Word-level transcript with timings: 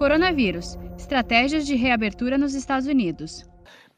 Coronavírus: 0.00 0.78
estratégias 0.96 1.66
de 1.66 1.76
reabertura 1.76 2.38
nos 2.38 2.54
Estados 2.54 2.88
Unidos. 2.88 3.46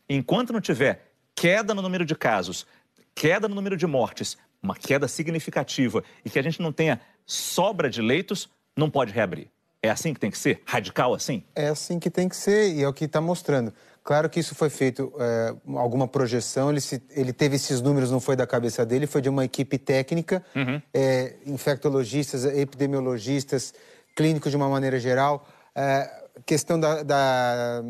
Enquanto 0.08 0.52
não 0.52 0.60
tiver 0.60 1.12
queda 1.32 1.72
no 1.72 1.80
número 1.80 2.04
de 2.04 2.16
casos, 2.16 2.66
queda 3.14 3.46
no 3.46 3.54
número 3.54 3.76
de 3.76 3.86
mortes, 3.86 4.36
uma 4.60 4.74
queda 4.74 5.06
significativa 5.06 6.02
e 6.24 6.28
que 6.28 6.40
a 6.40 6.42
gente 6.42 6.60
não 6.60 6.72
tenha 6.72 7.00
sobra 7.24 7.88
de 7.88 8.02
leitos, 8.02 8.50
não 8.76 8.90
pode 8.90 9.12
reabrir. 9.12 9.46
É 9.80 9.90
assim 9.90 10.12
que 10.12 10.18
tem 10.18 10.28
que 10.28 10.38
ser? 10.38 10.60
Radical 10.66 11.14
assim? 11.14 11.44
É 11.54 11.68
assim 11.68 12.00
que 12.00 12.10
tem 12.10 12.28
que 12.28 12.34
ser 12.34 12.74
e 12.74 12.82
é 12.82 12.88
o 12.88 12.92
que 12.92 13.04
está 13.04 13.20
mostrando. 13.20 13.72
Claro 14.02 14.28
que 14.28 14.40
isso 14.40 14.56
foi 14.56 14.70
feito, 14.70 15.12
é, 15.20 15.54
alguma 15.76 16.08
projeção, 16.08 16.68
ele, 16.68 16.80
se, 16.80 17.00
ele, 17.10 17.32
teve 17.32 17.54
esses 17.54 17.80
números, 17.80 18.10
não 18.10 18.18
foi 18.18 18.34
da 18.34 18.44
cabeça 18.44 18.84
dele, 18.84 19.06
foi 19.06 19.22
de 19.22 19.28
uma 19.28 19.44
equipe 19.44 19.78
técnica, 19.78 20.44
uhum. 20.56 20.82
é, 20.92 21.36
infectologistas, 21.46 22.44
epidemiologistas, 22.44 23.72
clínicos 24.16 24.50
de 24.50 24.56
uma 24.56 24.68
maneira 24.68 24.98
geral, 24.98 25.46
é, 25.74 26.10
questão 26.44 26.78
da, 26.78 27.02
da, 27.02 27.82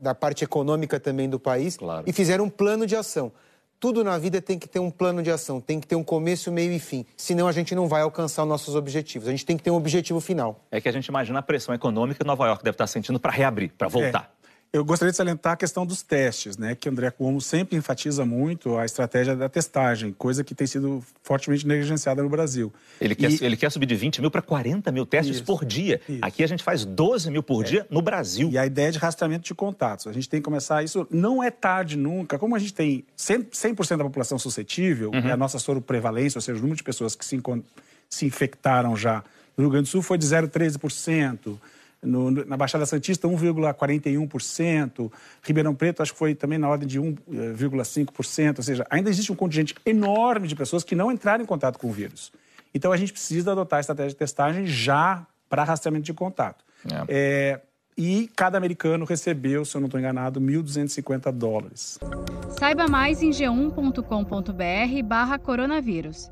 da, 0.00 0.14
parte 0.14 0.44
econômica 0.44 0.98
também 0.98 1.28
do 1.28 1.38
país, 1.38 1.76
claro. 1.76 2.04
e 2.06 2.12
fizeram 2.12 2.44
um 2.44 2.50
plano 2.50 2.86
de 2.86 2.96
ação. 2.96 3.32
Tudo 3.78 4.02
na 4.02 4.16
vida 4.16 4.40
tem 4.40 4.58
que 4.58 4.66
ter 4.66 4.78
um 4.78 4.90
plano 4.90 5.22
de 5.22 5.30
ação, 5.30 5.60
tem 5.60 5.78
que 5.78 5.86
ter 5.86 5.94
um 5.94 6.02
começo, 6.02 6.50
meio 6.50 6.72
e 6.72 6.78
fim. 6.78 7.04
Senão 7.16 7.46
a 7.46 7.52
gente 7.52 7.74
não 7.74 7.86
vai 7.86 8.00
alcançar 8.00 8.42
os 8.42 8.48
nossos 8.48 8.74
objetivos. 8.74 9.28
A 9.28 9.30
gente 9.30 9.44
tem 9.44 9.56
que 9.56 9.62
ter 9.62 9.70
um 9.70 9.76
objetivo 9.76 10.20
final. 10.20 10.64
É 10.70 10.80
que 10.80 10.88
a 10.88 10.92
gente 10.92 11.06
imagina 11.06 11.40
a 11.40 11.42
pressão 11.42 11.74
econômica 11.74 12.20
que 12.20 12.26
Nova 12.26 12.46
York 12.46 12.64
deve 12.64 12.74
estar 12.74 12.86
sentindo 12.86 13.20
para 13.20 13.30
reabrir, 13.30 13.72
para 13.76 13.88
voltar. 13.88 14.30
É. 14.30 14.33
Eu 14.74 14.84
gostaria 14.84 15.12
de 15.12 15.16
salientar 15.16 15.52
a 15.52 15.56
questão 15.56 15.86
dos 15.86 16.02
testes, 16.02 16.58
né? 16.58 16.74
Que 16.74 16.88
André 16.88 17.08
Cuomo 17.08 17.40
sempre 17.40 17.76
enfatiza 17.76 18.26
muito 18.26 18.76
a 18.76 18.84
estratégia 18.84 19.36
da 19.36 19.48
testagem, 19.48 20.12
coisa 20.12 20.42
que 20.42 20.52
tem 20.52 20.66
sido 20.66 21.00
fortemente 21.22 21.64
negligenciada 21.64 22.20
no 22.20 22.28
Brasil. 22.28 22.72
Ele 23.00 23.14
quer, 23.14 23.30
e... 23.30 23.38
ele 23.40 23.56
quer 23.56 23.70
subir 23.70 23.86
de 23.86 23.94
20 23.94 24.20
mil 24.20 24.32
para 24.32 24.42
40 24.42 24.90
mil 24.90 25.06
testes 25.06 25.36
isso, 25.36 25.44
por 25.44 25.64
dia. 25.64 26.00
Isso. 26.08 26.18
Aqui 26.20 26.42
a 26.42 26.48
gente 26.48 26.64
faz 26.64 26.84
12 26.84 27.30
mil 27.30 27.40
por 27.40 27.64
é. 27.64 27.68
dia 27.68 27.86
no 27.88 28.02
Brasil. 28.02 28.50
E 28.50 28.58
a 28.58 28.66
ideia 28.66 28.90
de 28.90 28.98
rastreamento 28.98 29.44
de 29.44 29.54
contatos. 29.54 30.08
A 30.08 30.12
gente 30.12 30.28
tem 30.28 30.40
que 30.40 30.44
começar 30.44 30.82
isso, 30.82 31.06
não 31.08 31.40
é 31.40 31.52
tarde 31.52 31.96
nunca. 31.96 32.36
Como 32.36 32.56
a 32.56 32.58
gente 32.58 32.74
tem 32.74 33.04
100%, 33.16 33.84
100 33.84 33.96
da 33.96 34.02
população 34.02 34.40
suscetível, 34.40 35.12
uhum. 35.14 35.28
é 35.28 35.30
a 35.30 35.36
nossa 35.36 35.60
soroprevalência, 35.60 36.36
ou 36.36 36.42
seja, 36.42 36.58
o 36.58 36.60
número 36.60 36.78
de 36.78 36.82
pessoas 36.82 37.14
que 37.14 37.24
se, 37.24 37.40
se 38.10 38.26
infectaram 38.26 38.96
já 38.96 39.22
no 39.56 39.62
Rio 39.62 39.70
Grande 39.70 39.84
do 39.84 39.92
Sul 39.92 40.02
foi 40.02 40.18
de 40.18 40.26
0,13%. 40.26 41.60
No, 42.04 42.30
na 42.30 42.56
Baixada 42.56 42.86
Santista, 42.86 43.26
1,41%. 43.26 45.10
Ribeirão 45.42 45.74
Preto, 45.74 46.02
acho 46.02 46.12
que 46.12 46.18
foi 46.18 46.34
também 46.34 46.58
na 46.58 46.68
ordem 46.68 46.86
de 46.86 47.00
1,5%. 47.00 48.58
Ou 48.58 48.62
seja, 48.62 48.86
ainda 48.90 49.10
existe 49.10 49.32
um 49.32 49.34
contingente 49.34 49.74
enorme 49.84 50.46
de 50.46 50.54
pessoas 50.54 50.84
que 50.84 50.94
não 50.94 51.10
entraram 51.10 51.42
em 51.42 51.46
contato 51.46 51.78
com 51.78 51.88
o 51.88 51.92
vírus. 51.92 52.32
Então, 52.74 52.92
a 52.92 52.96
gente 52.96 53.12
precisa 53.12 53.52
adotar 53.52 53.78
a 53.78 53.80
estratégia 53.80 54.10
de 54.10 54.16
testagem 54.16 54.66
já 54.66 55.26
para 55.48 55.64
rastreamento 55.64 56.04
de 56.04 56.12
contato. 56.12 56.64
É. 56.90 57.04
É, 57.08 57.60
e 57.96 58.28
cada 58.34 58.58
americano 58.58 59.04
recebeu, 59.04 59.64
se 59.64 59.76
eu 59.76 59.80
não 59.80 59.86
estou 59.86 60.00
enganado, 60.00 60.40
1.250 60.40 61.30
dólares. 61.30 61.98
Saiba 62.58 62.88
mais 62.88 63.22
em 63.22 63.30
g1.com.br 63.30 65.02
barra 65.04 65.38
coronavírus. 65.38 66.30